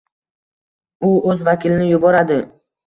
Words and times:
U 1.11 1.11
o'z 1.35 1.47
vakilini 1.51 1.95
yuboradi 1.95 2.45